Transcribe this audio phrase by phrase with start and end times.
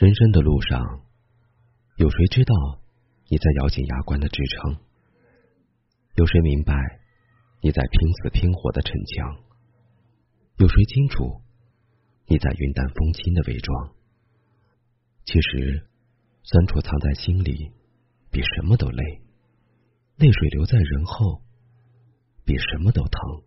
[0.00, 1.02] 人生的路上，
[1.96, 2.54] 有谁知道
[3.28, 4.78] 你在咬紧牙关的支撑？
[6.14, 6.72] 有谁明白
[7.60, 9.44] 你在拼死拼活的逞强？
[10.56, 11.42] 有谁清楚
[12.28, 13.92] 你在云淡风轻的伪装？
[15.26, 15.86] 其实，
[16.44, 17.70] 酸楚藏在心里，
[18.30, 19.20] 比什么都累；
[20.16, 21.42] 泪水留在人后，
[22.46, 23.42] 比什么都疼。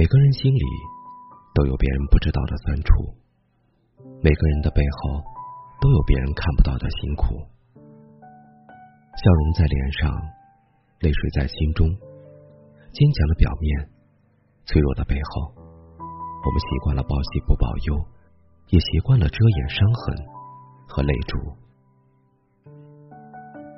[0.00, 0.64] 每个人心里
[1.52, 2.88] 都有别人不知道的酸楚，
[4.24, 5.20] 每个人的背后
[5.78, 7.36] 都有别人看不到的辛苦。
[9.12, 10.08] 笑容在脸上，
[11.00, 11.86] 泪水在心中，
[12.96, 13.90] 坚强的表面，
[14.64, 15.52] 脆弱的背后。
[16.00, 18.00] 我们习惯了报喜不报忧，
[18.72, 20.16] 也习惯了遮掩伤痕
[20.88, 21.36] 和泪珠。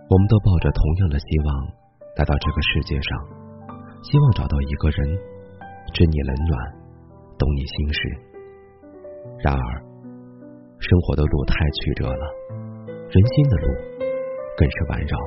[0.06, 1.66] 我们都抱着同样的希望
[2.14, 3.10] 来到这个世界上，
[4.04, 5.31] 希望找到一个人。
[5.90, 6.52] 知你冷暖，
[7.38, 8.00] 懂你心事。
[9.40, 9.62] 然而，
[10.78, 12.24] 生活的路太曲折了，
[12.86, 13.66] 人心的路
[14.56, 15.18] 更是弯绕。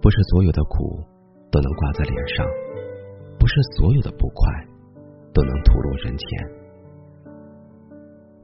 [0.00, 1.04] 不是所有的苦
[1.50, 2.46] 都能挂在脸上，
[3.38, 4.66] 不是所有的不快
[5.34, 6.48] 都能吐露人前。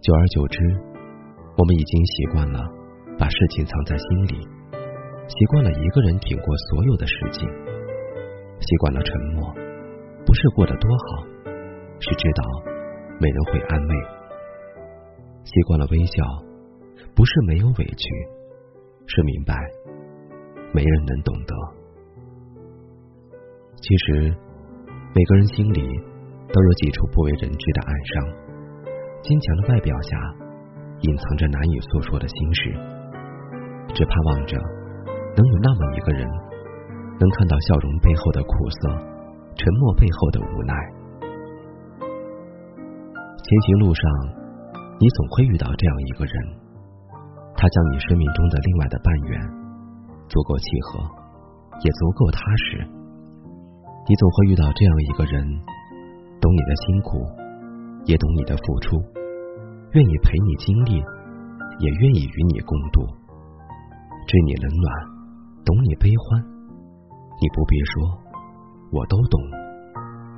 [0.02, 0.58] 久而久之，
[1.56, 2.60] 我们已经习惯了
[3.18, 4.46] 把事情藏在心里，
[5.28, 7.48] 习惯了一个人挺过所有的事情，
[8.60, 9.65] 习惯了沉默。
[10.26, 11.24] 不是过得多好，
[12.00, 12.42] 是知道
[13.20, 13.94] 没人会安慰；
[15.44, 16.24] 习惯了微笑，
[17.14, 18.04] 不是没有委屈，
[19.06, 19.54] 是明白
[20.74, 21.54] 没人能懂得。
[23.76, 24.34] 其实
[25.14, 25.80] 每个人心里
[26.52, 28.26] 都有几处不为人知的暗伤，
[29.22, 30.18] 坚强的外表下
[31.02, 32.72] 隐藏着难以诉说的心事，
[33.94, 34.58] 只盼望着
[35.36, 36.28] 能有那么一个人，
[37.20, 39.15] 能看到笑容背后的苦涩。
[39.56, 40.74] 沉默背后的无奈，
[43.42, 44.04] 前行路上，
[45.00, 46.34] 你总会遇到这样一个人，
[47.56, 49.40] 他将你生命中的另外的半圆，
[50.28, 51.00] 足够契合，
[51.82, 52.86] 也足够踏实。
[54.06, 55.42] 你总会遇到这样一个人，
[56.38, 57.18] 懂你的辛苦，
[58.04, 59.00] 也懂你的付出，
[59.92, 61.00] 愿意陪你经历，
[61.80, 63.00] 也愿意与你共度，
[64.28, 64.94] 知你冷暖，
[65.64, 66.44] 懂你悲欢。
[67.40, 68.25] 你不必说。
[68.92, 69.40] 我都懂，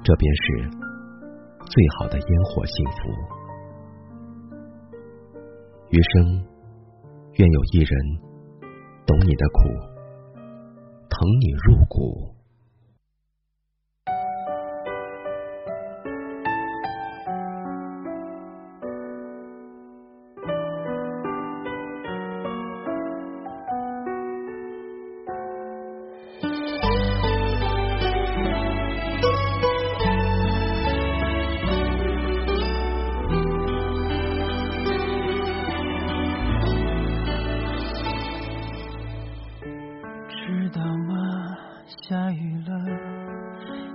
[0.03, 0.70] 这便是
[1.60, 2.98] 最好的烟火幸福。
[5.91, 6.44] 余生，
[7.34, 7.91] 愿有一人
[9.06, 9.69] 懂你的苦，
[11.09, 12.38] 疼你入骨。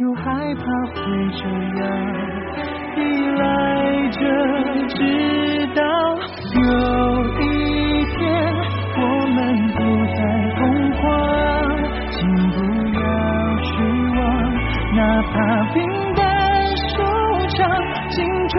[0.00, 0.22] 又害
[0.54, 0.62] 怕
[0.94, 1.00] 会
[1.36, 1.44] 这
[1.78, 1.80] 样。
[2.96, 2.98] 依
[3.36, 3.44] 赖
[4.08, 4.18] 着，
[4.88, 4.96] 直
[5.76, 5.80] 到
[6.54, 6.60] 有
[7.38, 7.42] 一
[8.06, 8.18] 天
[8.96, 9.38] 我们
[9.76, 9.78] 不
[10.16, 10.18] 再
[10.56, 10.60] 疯
[10.96, 11.04] 狂，
[12.10, 12.18] 请
[12.48, 12.56] 不
[12.98, 12.98] 要
[13.62, 13.68] 失
[14.16, 14.18] 望，
[14.96, 14.98] 哪
[15.34, 15.34] 怕
[15.74, 15.76] 平
[16.14, 16.24] 淡
[16.88, 16.96] 收
[17.58, 17.60] 场，
[18.08, 18.16] 青
[18.48, 18.56] 春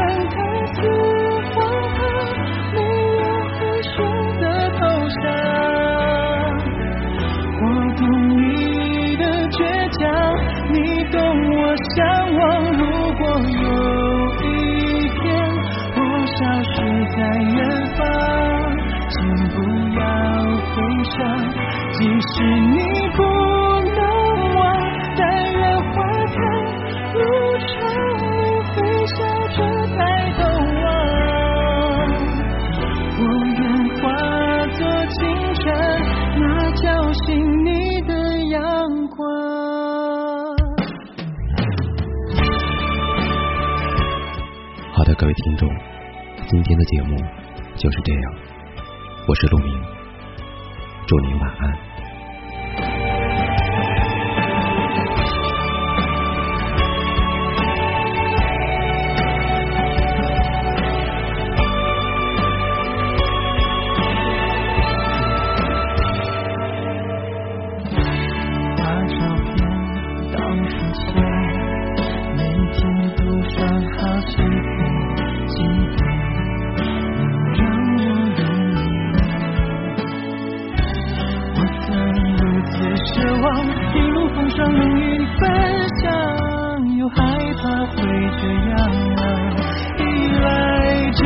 [22.22, 22.78] 即使你
[23.16, 24.00] 不能
[24.54, 24.62] 忘，
[25.18, 25.22] 但
[25.54, 25.96] 愿花
[26.28, 26.38] 开
[27.16, 27.20] 路
[27.58, 27.74] 长，
[28.70, 28.74] 会
[29.08, 29.58] 笑着
[29.88, 29.98] 抬
[30.38, 30.40] 头
[30.84, 30.86] 望。
[33.18, 33.22] 我
[33.58, 33.60] 愿
[33.98, 34.02] 化
[34.68, 35.18] 作清
[35.56, 35.66] 晨，
[36.38, 36.86] 那叫
[37.24, 37.26] 醒
[37.66, 37.70] 你
[38.02, 38.14] 的
[38.50, 38.62] 阳
[39.08, 39.18] 光。
[44.94, 45.68] 好的，各位听众。
[46.48, 47.18] 今天的节目
[47.78, 48.34] 就是这样，
[49.28, 49.74] 我是陆明，
[51.08, 51.91] 祝您晚安。
[70.92, 72.44] 每
[72.74, 72.80] 天
[73.16, 73.56] 都说
[73.98, 74.78] 好几遍，
[75.48, 75.54] 几
[75.96, 75.98] 遍
[77.16, 77.20] 能
[77.56, 77.60] 让
[77.96, 78.00] 我
[78.36, 78.40] 容
[78.76, 78.78] 易。
[81.56, 81.88] 我曾
[82.36, 82.74] 如此
[83.06, 83.46] 奢望，
[83.96, 85.42] 一路风霜能与你分
[86.02, 86.04] 享，
[86.98, 87.16] 又害
[87.62, 87.96] 怕会
[88.38, 88.78] 这样，
[89.98, 90.00] 依
[90.42, 90.46] 赖
[91.12, 91.20] 着。